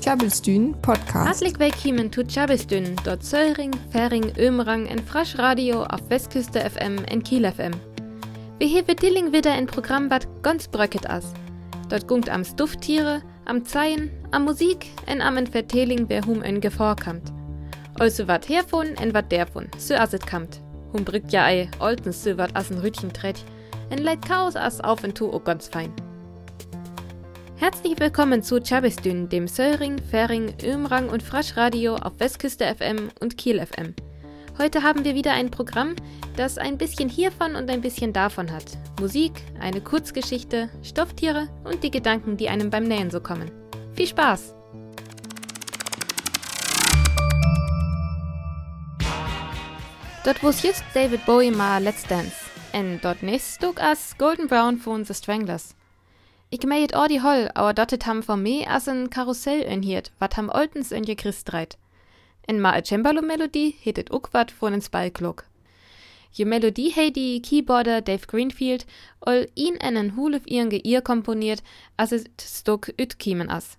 [0.00, 1.26] Tjabelstün Podcast.
[1.26, 7.24] Herzlich willkommen zu Tjabelstün, dort Söllring, Färing, Ömrang en Frasch Radio auf Westküste FM en
[7.24, 7.72] Kiel FM.
[8.58, 11.32] Wir hier Tilling wieder ein Programm, was ganz bröcket as.
[11.88, 16.60] Dort gungt am Stufftiere, am Zeien, am Musik en am en Vertelling, wer hum en
[16.60, 17.32] gevorkamt.
[17.98, 20.60] Also wat hervon en wat dervon, so as it kamt.
[20.92, 23.44] Hum brückt ja ei, oltens so wat as en Rütchen tret,
[23.90, 25.92] en leid Chaos as auf en tu o ganz fein.
[27.58, 33.64] Herzlich willkommen zu Chabistün, dem Söllring, Färing, Ömrang und Fraschradio auf Westküste FM und Kiel
[33.64, 33.94] FM.
[34.58, 35.96] Heute haben wir wieder ein Programm,
[36.36, 38.76] das ein bisschen hiervon und ein bisschen davon hat.
[39.00, 43.50] Musik, eine Kurzgeschichte, Stofftiere und die Gedanken, die einem beim Nähen so kommen.
[43.94, 44.54] Viel Spaß!
[50.24, 52.34] Dort wo's just David Bowie mal Let's Dance.
[52.72, 55.74] En dort nächst stuk as Golden Brown von The Stranglers.
[56.48, 60.36] Ich meiet auch die Holl, aber dottet ham vor me as ein Karussell inhiert, wat
[60.36, 61.76] ham oltens in je Christ reit.
[62.46, 65.44] En ma a Cembalo-Melodie hetet uck wat von ins Ballklog.
[66.30, 68.86] Je Melodie hei die Keyboarder Dave Greenfield
[69.26, 71.64] ol ihn einen Hulef ihren Geir komponiert,
[71.96, 73.78] as es stuk üt kiemen as.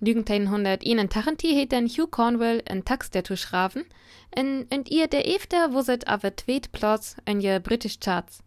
[0.00, 3.84] 1981 het den Hugh Cornwell en Tax der tu schraven,
[4.30, 8.43] en, en ihr der Efter wuset awe tweet Plots en je British Charts.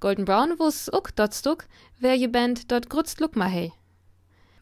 [0.00, 1.66] Golden Brown wus uck dort stuk,
[1.98, 3.72] wer je Band dort grutzt luk ma hei.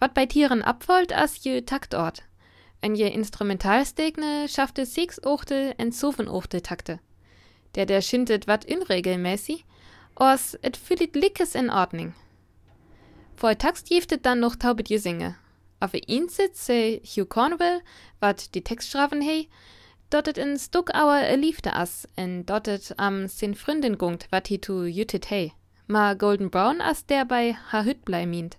[0.00, 2.22] Wat bei Tieren abfolgt as je Taktort.
[2.80, 6.98] En je Instrumentalstegne schaffte sechs Ochtel en soven Ochtel Takte.
[7.75, 9.64] Der der schintet wat unregelmäßig,
[10.17, 12.14] os et fühlt lickes in Ordnung.
[13.36, 15.36] Voll Taxt jeftet dann noch taubet je singe.
[15.78, 17.80] Aber ihn sitzt se Hugh Cornwell,
[18.19, 19.47] wat die Textstrafen hei,
[20.11, 24.84] dottet in Stuckauer e liefte as, en dottet am sin Freundin gungt, wat hi tu
[24.84, 25.53] jütet hei.
[25.87, 28.56] Ma Golden Brown as der bei ha hüt blei mient.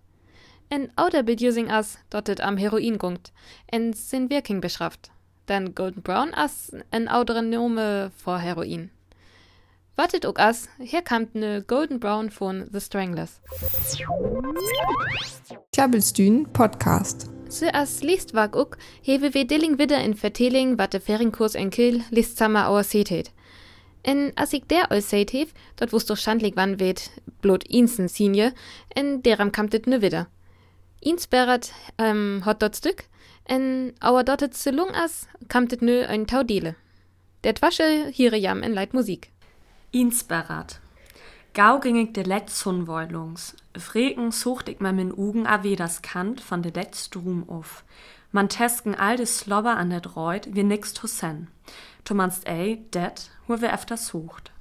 [0.70, 3.32] En ouder bedusing as, dottet am Heroin gungt,
[3.72, 5.12] en sin Wirking beschrafft.
[5.46, 8.92] Dann Golden Brown as en auderen Nome vor Heroin.
[9.96, 13.42] Wartet ook as, hier kamt ne Golden Brown von The Stranglers.
[15.72, 17.39] Tjabelstün Podcast.
[17.50, 22.02] As liest wag ook, hewe we dilling wieder in Verteling, wat de Ferinkurs en Kiel
[22.10, 23.32] list sammer auer seet het.
[24.02, 28.54] En as ik der seet hef, dort wust doch schandlig wann weet, blot insen sinje,
[28.88, 30.28] en deram kamt et ne wieder.
[31.00, 33.08] Insperrat ähm, hot dort stück,
[33.46, 36.76] en auer dottet ze lung as, kamt et nö ein Taudele.
[37.44, 39.32] Der Twasche hiere jam en Leit Musik.
[39.92, 40.80] Insperrat.
[41.60, 43.54] Gau ging ich de letz Hunwollungs.
[43.78, 47.84] Fregen sucht ich mal min Ugen a das Kant von de letz Drum auf.
[48.32, 51.50] Man tesken all de Slobber an der Reut wie nix to sen.
[52.06, 54.54] Du meinst ey, det, wo wir öfter sucht.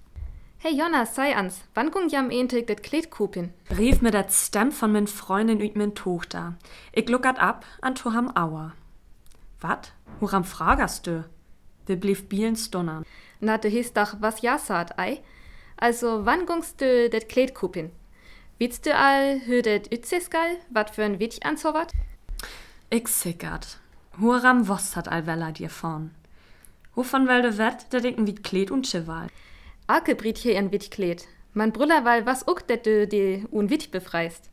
[0.58, 3.54] Hey Jonas, sei ans, wann gung jam entig det Kleid kupin?
[3.68, 6.56] Brief mir dat Stem von min Freundin üt min Tochter.
[6.90, 8.72] Ich luckert ab an to ham Auer.
[9.60, 9.92] Wat?
[10.18, 11.24] Woran fragerst du?
[11.86, 13.04] Wir blieb bielen stunnern.
[13.38, 15.22] Na, du hieß doch, was ja sagt, ei?
[15.80, 17.90] Also, wann gungst du det Kleid kupin?
[18.58, 21.92] Willst du all hö det Ützeskal, wat für ein Witch anzowert?
[22.90, 23.78] Ich sickert.
[24.20, 26.10] Huram was hat all Wella dir vorn?
[26.96, 29.28] Wovon will du wett, der dicken wie Kleid und Schival?
[29.86, 31.28] Arke brit hier ein Witch Kleid.
[31.54, 34.50] Man brüller weil was uck det du die un Witch befreist.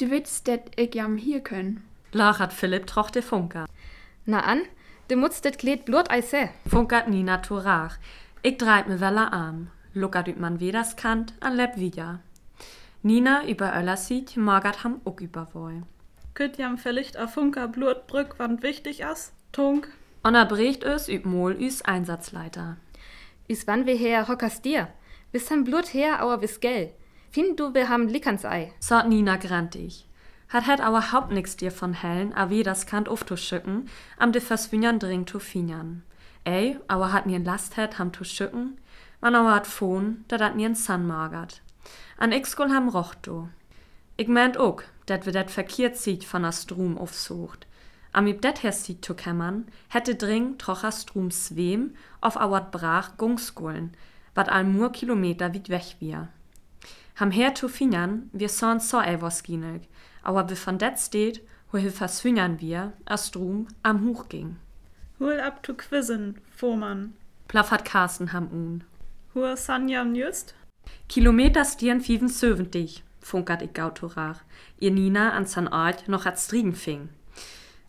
[0.00, 1.84] Du willst det ich jam hier können.
[2.10, 3.66] Lachert Philipp troch de Funker.
[4.26, 4.62] Na an,
[5.06, 6.48] du mutzt det Kleid blut ei se.
[6.66, 7.98] Funkert Nina Turach.
[8.42, 9.68] Ich dreit mir Wella arm.
[9.94, 12.18] Luckert üt man weders Kant an Lepp wieder.
[13.02, 15.82] Nina über Öller sieht, Margat ham uck überwoi.
[16.34, 19.32] Könnt jam vielleicht a Funker Blutbrück, wann wichtig as?
[19.52, 19.88] Tunk.
[20.24, 22.76] Onna bricht es üb Mol üs Einsatzleiter.
[23.46, 24.88] Is wann wir her hockers dir?
[25.30, 26.90] Bis ham Blut her, auer bis gell.
[27.30, 28.72] Find du wir ham Lickerns Ei.
[28.80, 30.08] Sort Nina grantig.
[30.48, 33.88] Hat het aber haupt nix dir von Hellen, a wie das Kant aufzuschücken,
[34.18, 36.02] am de verswinjern dring zu finjern.
[36.44, 38.78] Ey, aber hat nien Last het, ham zu schücken,
[39.24, 41.62] man aber hat Fon, da dat nien San magert.
[42.18, 43.48] An Ixkol ham roch do.
[44.18, 47.66] Ich meint ook, dat wir dat verkehrt sieht von a Strum aufsucht.
[48.12, 53.16] Am ib dat her sieht zu kämmern, hätte dring trocher Strum swem auf auert brach
[53.16, 53.96] Gungskullen,
[54.34, 56.28] wat al mur Kilometer wit weg wir.
[57.16, 59.84] Ham her zu finjern, wir son so evos ginelg,
[60.22, 61.40] aber wir von dat steht,
[61.72, 64.56] wo hil verswingern wir, a Strum am Huch ging.
[65.18, 67.14] Hol ab tu quizzen, Vormann.
[67.48, 68.84] Plaffert Carsten ham un.
[69.34, 70.54] Hur Sanjam just?
[71.08, 74.44] Kilometer stieren fieven söventig, funkert ich gautorach,
[74.78, 77.08] ihr Nina an san Ort noch at Striegen fing.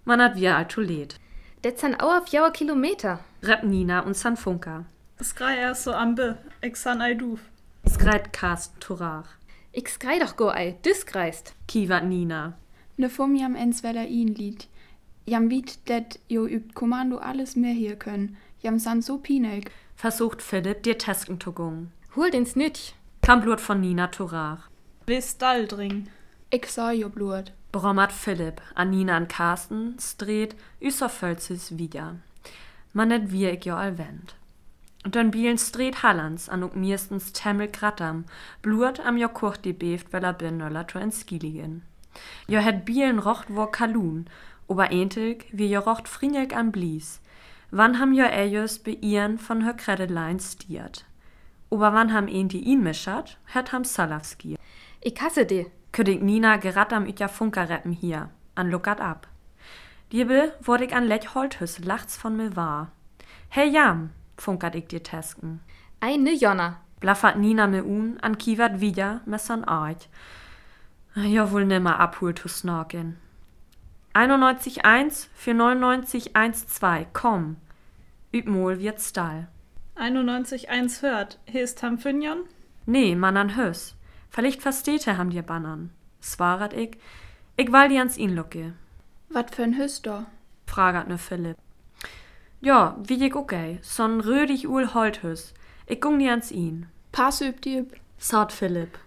[0.06, 1.20] Man hat wir alto lädt.
[1.64, 3.20] Det san auer fjauer Kilometer.
[3.44, 4.86] Rep Nina und san Funker.
[5.20, 7.42] Es grei erst so ambe, ich san ei duf.
[7.88, 9.30] Skreit Carsten Torach.
[9.72, 11.54] Ich skrei doch go ei, düs greist.
[11.68, 12.58] Kiwert Nina.
[12.98, 14.68] Ne vom jam ens weller ihn lied.
[15.28, 18.36] Jam wiet, dat jo übt Kommando alles mehr hier können.
[18.62, 19.70] Jam san so pinek.
[19.96, 21.92] Versucht Philipp, dir Tesken zu gungen.
[22.16, 22.94] Hol den Snitch.
[23.22, 24.70] Kam Blut von Nina Torach.
[25.08, 26.10] Wis Dall dring.
[26.50, 27.54] Ich sah jo Blut.
[27.72, 32.16] Brommert Philipp, an Nina an Carsten, streht, üser Völzis wieder.
[32.94, 34.36] Man net wie ich jo allwend.
[35.04, 38.26] Und dann bielen street Hallands an uk mirstens Temmel Grattam,
[38.62, 41.84] blut am jo kurcht die beft, weil er bin noller to en Skiligen.
[42.48, 44.28] Jo het bielen rocht wo Kalun,
[44.68, 47.20] ober entilg, wie jo rocht Frinjek an Blies.
[47.78, 51.04] Wann ham jo ejus be ihren von hör Kredelein stiert.
[51.70, 54.58] Ober wann ham een die ihn mischat, het ham Salafski.
[55.02, 55.66] Ich hasse die.
[55.92, 59.28] Ködig Nina gerat am ütja Funkerreppen hier, an Lukat ab.
[60.14, 62.94] Diebe wurd ich an Lech Holthüs lachts von mir wahr.
[63.50, 65.60] Hey Jam, funkert ich dir Tesken.
[66.00, 66.80] Eine Jonna.
[67.02, 69.98] Blaffert Nina me un, an kiewert wieder messan arg.
[71.14, 73.18] Ja wohl nimmer abhol zu snorken.
[74.14, 77.58] 91,1 für 99,12, komm.
[78.36, 79.48] Übmol wird stall.
[79.96, 81.40] 91,1 hört.
[81.46, 82.40] Hier ist Tamfynjon.
[82.86, 83.96] Nee, man an Hös.
[84.30, 85.92] Vielleicht verstehte ham dir bannern.
[86.20, 86.98] Svarat ich.
[87.56, 88.74] Ich wall die ans ihn lucke.
[89.30, 90.26] Wat für ein Hüster?
[90.68, 91.56] Fragert ne Philipp.
[92.60, 93.80] Ja, wie ich okay.
[93.82, 95.54] Son rödig ul Holthüs.
[95.88, 96.88] Ich gung die ans ihn.
[97.14, 97.94] Pass übt die üb.
[98.18, 99.00] Saut Philipp.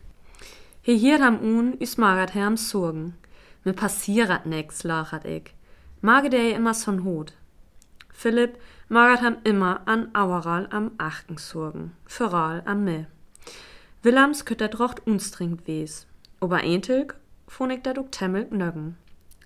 [0.80, 3.14] He hier am un is magert herm sorgen.
[3.62, 5.52] Mir passierat nix, lachert ich.
[6.00, 7.34] Mage der immer son hot.
[8.18, 11.92] Philipp magert ham immer an Aueral am Achten sorgen.
[12.04, 13.06] Föral am me.
[14.02, 16.08] Willems kütt dat rocht unstringt wes.
[16.40, 17.14] Ober entilg
[17.46, 18.96] fon ich dat uk temmelt nöggen.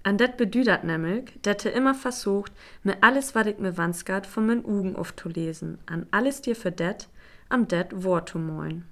[0.04, 2.52] An det bedüdert nämlich, er immer versucht,
[2.82, 7.08] mir alles, wat ich mir wanskat, von min Ugen aufzulesen, an alles dir für det,
[7.50, 8.84] am det Wort zu moin.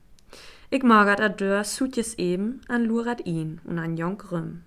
[0.69, 4.63] Ich magert a dör sutjes eben, an lurat ihn und an jonk rüm.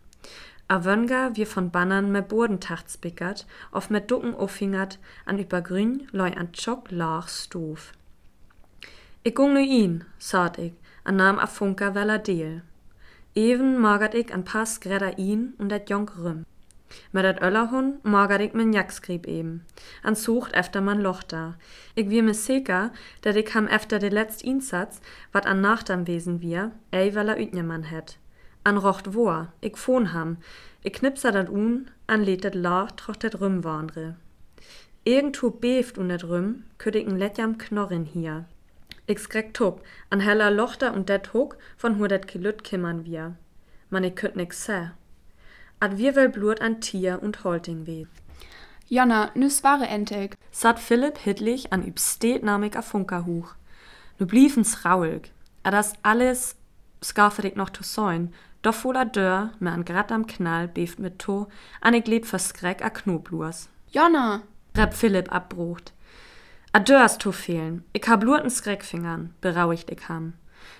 [0.67, 6.31] A wönga wir von Bannern me Bodentacht spickert, auf me Ducken auffingert, an übergrün leu
[6.31, 7.91] an Tschock lach stuf.
[9.23, 10.73] Ich gung nu ihn, sagt ich,
[11.03, 12.61] an nahm a Funker weller Deel.
[13.35, 16.45] Even magert ik an paar skredder ihn und dat jonk rüm.
[17.11, 19.65] Mit dat Öllerhun magert ik min Jackskrieb eben.
[20.03, 21.55] An sucht efter man Loch da.
[21.95, 24.99] Ik wie mir sicher, dat ik ham efter de letzt Einsatz,
[25.31, 28.17] wat an Nachtam wesen wir, ey weil er ütnjemann het.
[28.65, 30.37] An rocht woa, ik fon ham.
[30.81, 34.15] Ik knipser dat un, an lädt dat lach troch dat Rüm warnre.
[35.03, 38.45] Irgendwo beeft un dat Rüm, kütt ik n letjam Knorrin hier.
[39.05, 43.35] Ich skrek top, an heller Lochter und det Hook, von hu det gelüt kimmern wir.
[43.89, 44.91] Man ich könnt nix seh.
[45.79, 48.07] Ad wir wel blut an Tier und Holting weh.
[48.87, 50.37] Jonna, nüs ware entig.
[50.51, 53.55] Sat Philipp hittlich an üb stetnamig a Funkerhuch.
[54.19, 55.31] Nu bliefens raulig.
[55.63, 56.55] A das alles
[57.03, 58.33] skarfet ich noch zu säun,
[58.63, 61.47] doch voller Dörr, me an grad am Knall beeft mit to,
[61.81, 63.69] an ich leb verskreck a Knoblurs.
[63.91, 64.41] Jonna!
[64.75, 65.93] Rep Philipp abbrucht.
[66.71, 67.83] A dörst to fehlen.
[67.93, 70.33] Ich hab lurten Skreckfingern, berauigt ich ham.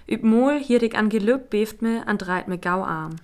[0.10, 3.18] Üb Mol hiert ich an Gelüb beeft mir an dreit mir gau arm.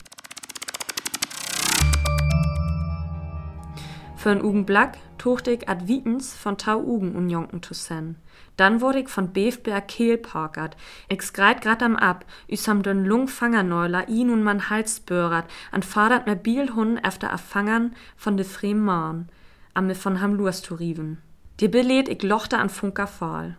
[4.21, 8.17] Für'n Ugen Black tucht ich ad Wietens von Tau Ugen un Jonken zu sen.
[8.57, 10.75] Dann wurde ich von Beefberg Kehl parkert.
[11.07, 15.83] Ich skreit grad am ab, üs ham den Lungfangerneuler ihn und man Hals börert, an
[15.83, 19.29] fadert mir Bielhun efter a Fangern von de Frem Mahn,
[19.73, 21.19] am mir von ham Lurs zu riven.
[21.61, 23.55] Dir belädt ich lochte an Funker Fall.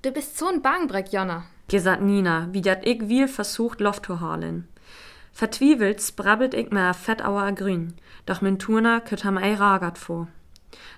[0.00, 1.44] Du bist so ein Bangbreck, Jonna.
[1.68, 4.68] Gesagt Nina, wie dat ich viel versucht Loft zu halen.
[5.38, 7.94] Vertwiebelt sprabbelt ich mir a Fettauer a Grün,
[8.26, 10.26] doch min Turner kütt ham ei ragert vor.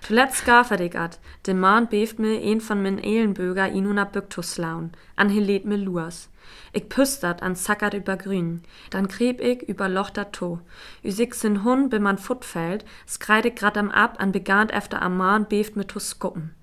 [0.01, 4.03] Zuletzt gaffert ich ad, dem Mann beeft mir een von min Ehlenböger ihn un a
[4.03, 6.31] Bücktus laun, an helet mir Lurs.
[6.73, 10.59] Ich püstert an sackert über Grün, dann kreb ich über Lochter to.
[11.03, 15.17] Üsig sin Hun, bin man futfällt, skreit ich grad am ab, an begahnt efter am
[15.17, 16.55] Mahn beeft mir to skuppen.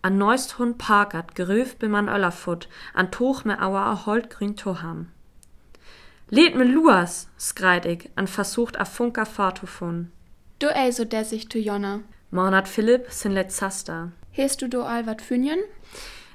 [0.00, 4.80] An neust Hund parkert, geröf bin man Öllerfut, an Tuch me auer a Holdgrün to
[4.80, 5.08] ham.
[6.30, 10.10] Lädt mir Luas, skreit ich, an versucht a Funker Fahrtufun.
[10.58, 12.00] Du ey so dessig tu Jonna.
[12.30, 14.12] Monat Philipp sin letzaster.
[14.30, 15.60] Hest du do all wat fünjen?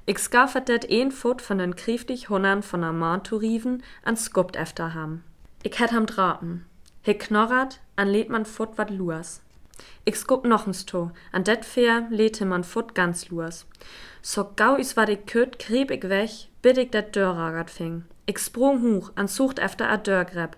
[0.08, 4.18] Ich skaffet det een Fut von den kräftig Hunnern von der Mahn zu riven, an
[4.18, 5.22] skupt efter ham.
[5.62, 6.66] Ich hätt ham drapen.
[7.04, 9.42] He knorrat, an lädt man Fut wat Luas.
[10.06, 13.68] Ich skup nochens to, an det Fair lädte man Fut ganz Luas.
[14.24, 16.32] So gau is wat ich kütt, krieb ich weg,
[16.64, 18.06] bid ich det Dörragert fing.
[18.25, 20.56] Ich sprung hoch, an sucht efter a Dörrgreb,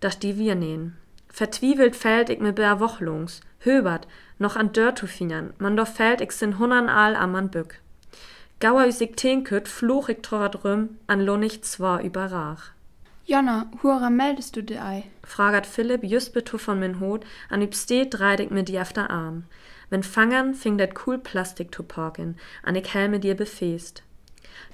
[0.00, 0.96] dass die wir nähen.
[1.28, 4.06] Vertwiebelt fällt ich mir bär Wochlungs, höbert,
[4.38, 7.80] noch an fingern, man doch fällt ich sin hunnern all am man bück.
[8.60, 12.72] Gauer üsig Teenküt fluch ich trorat rüm, an Lonnig zwar überrach.
[13.24, 15.04] Jonna, hura meldest du dir ei?
[15.22, 19.08] fragert Philipp just betu von min Hut, an üb steht dreidig mit die auf der
[19.08, 19.44] Arm.
[19.88, 24.02] Wenn Fangern fing dat cool Plastik zu porken, an ich helme dir befäst.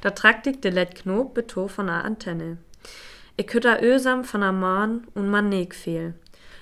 [0.00, 2.58] Da tragt ich de let Knob betu von a Antenne.
[3.36, 6.14] Ich hütter ösam von a Mann und man neg fehl.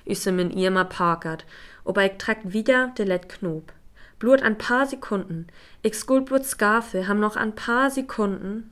[0.07, 1.45] Üsse min ihr ma parkert,
[1.85, 3.73] aber ich tragt wieder de let Knob.
[4.19, 5.47] Blut ein paar Sekunden.
[5.83, 8.71] Ich skuld Skafe, ham noch ein paar Sekunden.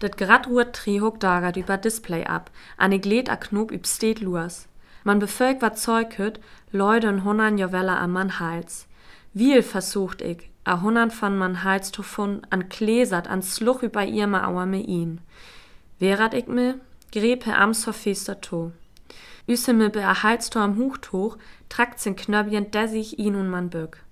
[0.00, 4.68] Dat grad ruht Trihog dagert über Display ab, ane Gled a Knob üb steht luas.
[5.04, 6.40] Man befolgt wat Zeug hüt,
[6.72, 8.86] Leute und Hunnern Jovella am man Hals.
[9.34, 14.26] Viel versucht ich, a Hunnern von man Hals fun, an Klesert, an Sluch über ihr
[14.26, 15.20] ma auer me ihn.
[16.00, 16.80] Wärat ich me,
[17.12, 18.72] grepe am so fester to.
[19.46, 23.48] Üsse me be a Hals to am Huchtuch, tragt sin Knöbchen der sich ihn und
[23.48, 24.02] man bück.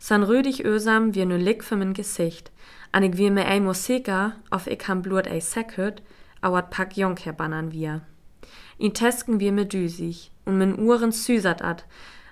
[0.00, 2.50] San rödig ösam wie ne Lick für min Gesicht.
[2.90, 6.02] An ich wie me ei Musiker, auf ich ham Blut ei Säckert,
[6.42, 8.00] auert pack Jonker bannern wir.
[8.78, 11.84] In tesken wir me düsig, und min Uhren süßert at,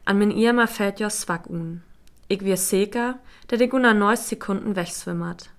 [0.04, 1.84] an min Irma fällt jo Swack un.
[2.32, 5.50] Ich wir sicher, dat ich unter neus Sekunden wegschwimmert.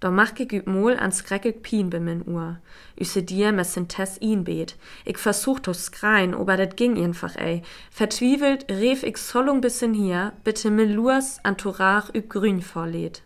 [0.00, 2.60] Da mach ich üb mol ans skreckig Pien bei min Uhr.
[2.98, 4.74] Üse dir messen Tess ihn bet.
[5.04, 7.60] Ich versuch to skreien, aber dat ging einfach ey.
[7.90, 13.20] Vertwiebelt rief ich Sollung bisschen hier, bitte Lurs an Turach üb grün vorlädt.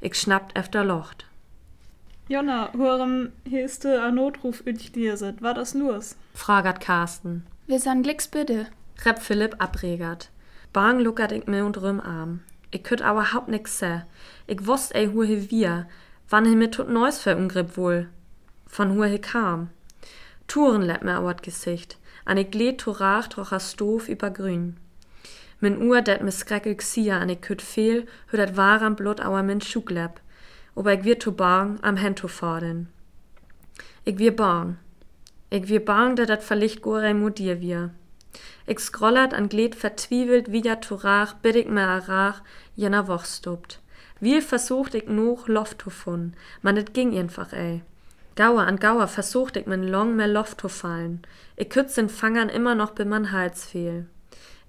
[0.00, 1.26] Ich schnappt efter Locht.
[2.26, 5.42] Jonna, hurem heste a Notruf üt dir sit.
[5.42, 6.16] War das los?
[6.34, 7.46] Fragert Carsten.
[7.68, 8.66] Wir san Glicks bitte.
[9.04, 10.30] Rep Philipp abregert.
[10.76, 12.40] Bang luckert ich mir und rüm arm.
[12.70, 14.02] Ich könnt aber haupt nix seh.
[14.46, 15.88] Ich wusst ei hu he wir.
[16.28, 18.10] Wann he mit tut Neus verungrip wohl.
[18.66, 19.70] Von hu he kam.
[20.48, 21.96] Touren lepp mir auert Gesicht.
[22.26, 24.76] An ich gled turach trocher Stof über grün.
[25.60, 29.42] Min Uhr dat mis skreckig sia an ich küt fehl, hör dat waram Blut auer
[29.42, 30.20] min Schuglepp.
[30.74, 32.88] Aber ich wir to bang am Hand to fordern.
[34.04, 34.76] Ich wir bang.
[35.48, 37.92] Ich wir bang, dat dat verlicht gore mu dir wir.
[38.66, 42.42] Ich scrollert an Gled vertwiebelt wieder turach, bitt ich mir arach,
[42.74, 43.80] jener Woch stopt.
[44.20, 47.82] Wie versucht ich noch Loft zu fun, man et ging einfach ey.
[48.34, 51.22] Gauer an Gauer versucht ich min long mehr Loft zu fallen.
[51.56, 54.06] Ich kütz den Fangern immer noch bin man Hals fehl.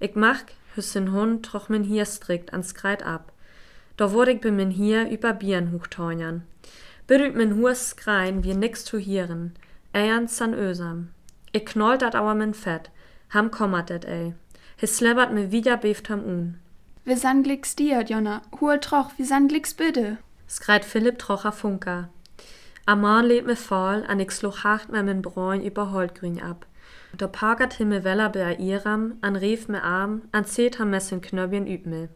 [0.00, 0.40] Ich mach,
[0.74, 3.32] hüss den Hund troch min hier strikt ans Kreit ab.
[3.98, 6.44] Da wurde ich bin min hier über Bieren hochtornern.
[7.06, 9.54] Berührt min Hurs skrein wie nix zu hieren.
[9.92, 11.08] Eiern san ösam.
[11.52, 12.90] Ich knollt dat auer min Fett.
[13.30, 14.34] Ham kommert det ey.
[14.76, 16.60] His slebbert mir wieder beft ham un.
[17.04, 18.42] Wir san Glicks dir, Jonna.
[18.60, 20.18] Hur troch, wir san Glicks bitte.
[20.48, 22.08] Skreit Philipp trocher Funker.
[22.86, 26.66] Amman lebt mir voll, an ich sloch hacht mir min Bräun über Holtgrün ab.
[27.16, 31.66] Da parkert himme Weller bei iram, an rief mir arm, an zählt ham messin Knöbchen
[31.66, 32.08] üb mir.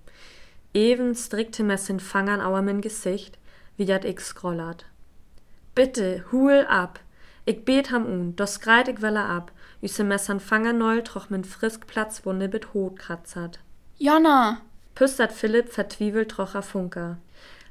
[0.73, 3.39] Even strickte messin Fangern auer min Gesicht,
[3.77, 4.87] wie dat ich scrollert.
[5.75, 7.01] Bitte, hul ab.
[7.45, 9.51] Ich bet ham un, das skreit ich Weller ab,
[9.83, 13.59] üse messern Fanger neul troch min frisk Platzwunde bit Hot kratzert.
[13.99, 14.61] Jonna!
[14.95, 17.19] Püstert Philipp vertwiebelt trocher Funker.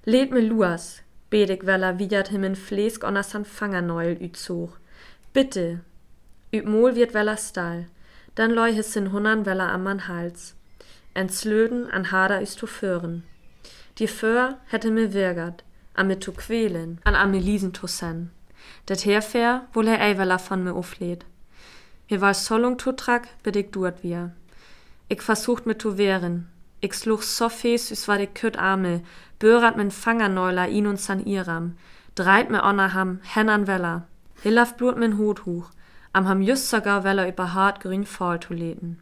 [0.04, 4.80] Lädt mir Luas, bedig Weller widert him in Flesk onners an Fangerneul üzog.
[5.32, 5.80] Bitte.
[6.52, 7.88] Üb Mol wird Weller stall.
[8.36, 10.56] Dann leu his in Hunnern Weller am man Hals.
[11.14, 13.24] En Slöden an Hader ist zu fören.
[14.00, 15.64] Die Föhr hätte mir wirgert,
[15.94, 18.32] am mit zu quälen, an am Elisen zu sen.
[18.88, 21.26] Det herfähr, wo er ei Weller von mir auflädt.
[22.10, 24.32] Mir war Sollung zu trag, bidig duert wir.
[25.08, 26.48] Ich versucht mit zu wehren.
[26.82, 29.02] Ich sluch so fes, es war de kütt Arme,
[29.40, 31.78] börat min Fangerneuler ihn und san iram.
[32.16, 34.08] Dreit ham, hen an Weller.
[34.42, 35.70] Hillaf blut min Hut hoch.
[36.14, 39.00] Am ham just sogar Weller über hart grün Fall zu leten.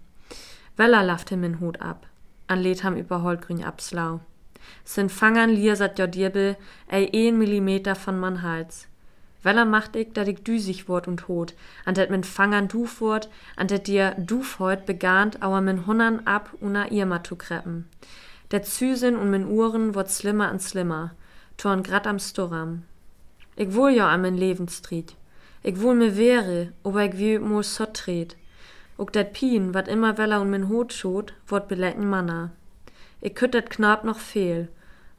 [0.78, 2.06] Weller laffte min Hut ab.
[2.48, 4.20] An lädt ham über Holtgrün abslau.
[4.84, 8.88] Sin Fangern liersat jo dirbe, ei een Millimeter von man Hals.
[9.42, 11.54] Weller macht ich, dat ich düsig wurd und tot,
[11.86, 16.22] an dat min Fangern duf wurd, an dat dir duf heut begahnt, auer min Hunnern
[16.26, 17.88] ab una Irma zu kreppen.
[18.52, 21.12] Der Züsen und min Uhren wurd slimmer an slimmer,
[21.58, 22.84] torn grad am Sturram.
[23.56, 25.16] Ich wohl ja an min Lebenstried.
[25.64, 28.36] Ich wohl mir wäre, aber ich wie mo so tret.
[28.98, 32.52] Ook dat Pien, wat immer Weller und min Hut schot, wurd belecken Manna.
[33.22, 34.68] Ich kütt dat Knab noch fehl,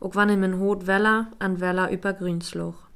[0.01, 2.90] ook wann in min Hut Weller an Weller über Grünsloch.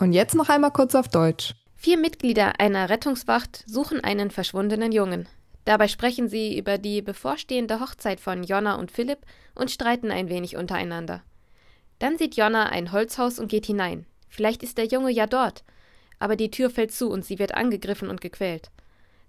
[0.00, 1.54] Und jetzt noch einmal kurz auf Deutsch.
[1.76, 5.28] Vier Mitglieder einer Rettungswacht suchen einen verschwundenen Jungen.
[5.66, 9.18] Dabei sprechen sie über die bevorstehende Hochzeit von Jonna und Philipp
[9.54, 11.22] und streiten ein wenig untereinander.
[11.98, 14.06] Dann sieht Jonna ein Holzhaus und geht hinein.
[14.30, 15.64] Vielleicht ist der Junge ja dort.
[16.18, 18.70] Aber die Tür fällt zu und sie wird angegriffen und gequält.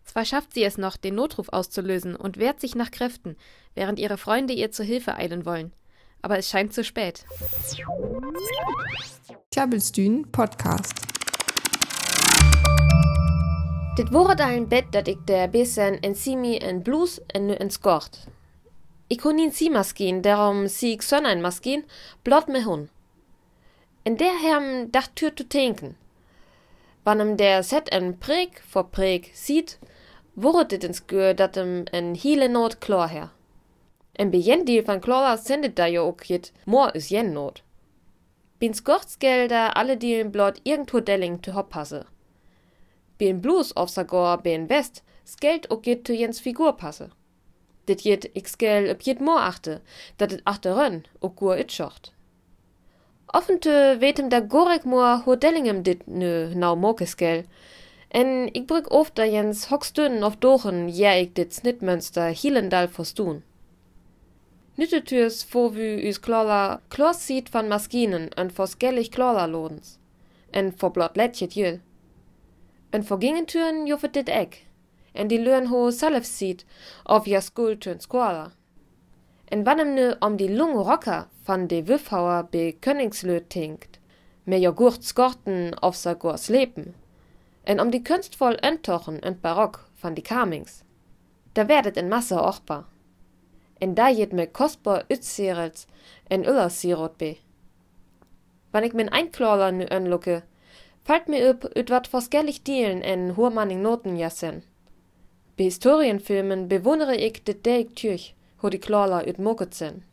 [0.05, 3.35] Zwar schafft sie es noch, den Notruf auszulösen und wehrt sich nach Kräften,
[3.75, 5.73] während ihre Freunde ihr zu Hilfe eilen wollen.
[6.21, 7.25] Aber es scheint zu spät.
[9.51, 10.93] Klabbelstühn Podcast.
[13.97, 17.53] Dit wurde da ein Bett, dat ich der bisschen en Simi en Blues en nu
[17.53, 18.27] en Skort.
[19.09, 21.83] Ich kon nie sie Maskin, darum sie ich son ein Maskin,
[22.23, 22.89] blott me hun.
[24.05, 25.97] En der Herm dacht tür zu denken.
[27.03, 29.79] Wann der set en Präg vor Präg sieht,
[30.35, 33.31] wurde dit ins Gür, dat em en hiele Not klar her.
[34.29, 37.63] Die van Chlora sendet da jo ook jit, more is jen Not.
[38.59, 42.05] Bin Skortsgelder alle die Blot irgendwo Delling zu hoppasse.
[43.17, 47.09] Bin Blues auf Sagor bin West, skelt ook jit zu Jens Figur passe.
[47.85, 49.81] Dit jit ik skell ob jit more achte,
[50.17, 52.13] dat it achterön ook gur it schocht.
[53.33, 57.45] Offente wetem da gorek moor ho Dellingem dit nö nau mokeskell,
[58.07, 63.43] en ik brück oft da Jens hockstünnen auf Dochen, ja ik dit Snitmönster hielendal verstun.
[64.77, 69.99] Nüttetürs vor wie us Kloller Klos sieht van Maskinen en forskellig Kloller lodens.
[70.51, 71.81] En vor blot letjet jül.
[72.91, 74.65] En vor Gingentüren juffet dit eck.
[75.13, 76.65] En die lören ho salef sieht
[77.03, 78.51] auf ja skultön Squaler.
[79.45, 83.99] En wannem ne om die lunge Rocker van de Wiffhauer be Königslöd tinkt.
[84.45, 86.93] Me Joghurt skorten auf sa gors Leben.
[87.63, 90.83] En om die kunstvoll Entochen en Barock van die Kamings.
[91.53, 92.85] Da werdet en Masse ochbar
[93.81, 95.87] en da jet me kostbar utserels
[96.29, 97.35] en ullersirot be.
[98.71, 100.43] Wann ik min einklorler nu anlucke,
[101.03, 104.61] fällt mir üb, üt wat forskellig dielen en hurmanning Noten jassen.
[105.57, 110.03] Be Historienfilmen bewundere ich det deig tüch, ho die Klorler üt moketzen.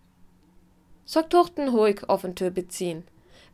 [1.04, 3.04] Sock tochten ho ich auf en Tür beziehen,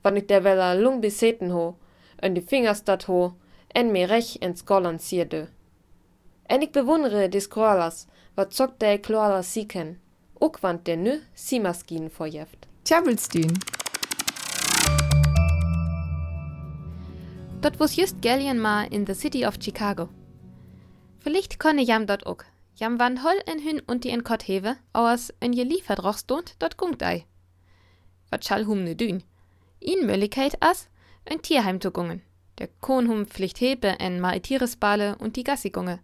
[0.02, 1.74] wann ich der Weller lung beseten ho,
[2.16, 3.34] en die Fingers dat ho,
[3.74, 5.48] en mir rech en Skollern zierde.
[6.48, 8.06] En ich bewundere des Krollers,
[8.36, 9.98] wat zockt der Klorler sieken,
[10.84, 12.68] der nu simaskinen vorjeft.
[12.84, 13.58] Tjabelstün.
[17.62, 20.08] Dort was just Gallion ma in the city of Chicago.
[21.20, 22.44] Vielleicht konne jam dort ook.
[22.76, 26.56] Jam wan hol en hün und die en Kott hewe, aus en je liefert stund,
[26.58, 27.24] dort gungt ei.
[28.30, 29.22] Wat schall hum ne dün.
[29.80, 30.88] In Möglichkeit as,
[31.24, 32.20] ein Tierheim zu gungen.
[32.58, 36.00] Der Kohn hum Pflicht hebe en ma Tieresbale und die Gassigunge.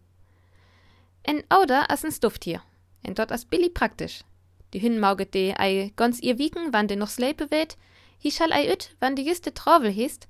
[1.23, 2.63] En Auder as en Stufftier.
[3.03, 4.25] En dort as billig praktisch.
[4.73, 7.77] Die Hün mauget de ei ganz ihr wiegen, wann de noch slepe weht.
[8.23, 10.29] Hi schall ei üt, wann de juste Travel hist.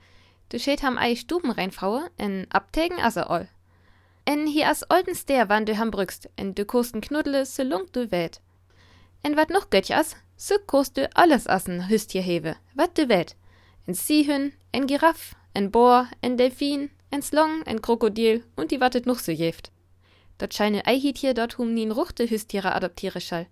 [0.48, 3.48] Du schät ham ei Stuben reinfraue, en abtägen as er all.
[4.24, 7.86] En hi as oldens der, wann du ham brückst, en du kosten knuddele, so lung
[7.92, 8.40] du weht.
[9.22, 13.08] En wat noch götch as, so kost du alles assen hüst hier hewe, wat du
[13.08, 13.36] weht.
[13.86, 19.06] En Siehün, en Giraff, en Bohr, en Delfin, en Slong, en Krokodil und die wartet
[19.06, 19.70] noch so jeft.
[20.40, 23.46] Dort scheine Eihit hier dort hum nien Ruchte Hüstiere adoptiere schall.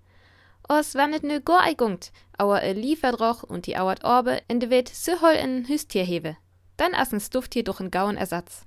[0.70, 4.88] Os wannet nö gor eigungt, auer e Lieferdroch und die auert Orbe in de Welt
[4.88, 6.38] so hol en Hüstier hewe.
[6.78, 8.64] Dann assen Stuft hier durch en gauen Ersatz.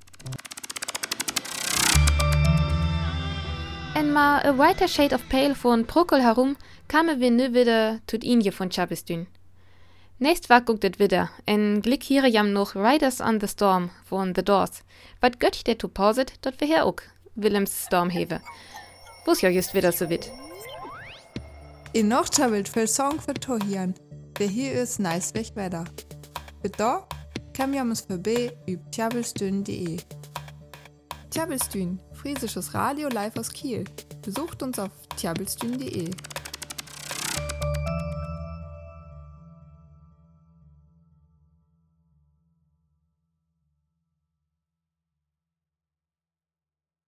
[3.96, 6.58] En ma a whiter shade of pale von Prokol herum
[6.88, 9.26] kame wir nö wieder tut inje von Chabistün.
[10.20, 14.44] Nächst war gucktet wieder, en Glick hier jam noch Riders on the Storm von The
[14.44, 14.84] Doors.
[15.20, 17.02] Wat göttich der tu pauset, dort wir her ook,
[17.36, 18.42] Willems Stormhewe.
[19.26, 20.32] Wo's ja just wieder so wit.
[21.94, 23.94] In noch tjabelt viel Song für Tohian,
[24.40, 25.86] der hier ist nice weg weiter.
[26.62, 27.08] Für da
[27.54, 29.98] kann wir uns vorbei über tjabelstün.de.
[31.30, 33.86] Tjabelstün, friesisches Radio live aus Kiel.
[34.22, 36.12] Besucht uns auf tjabelstün.de.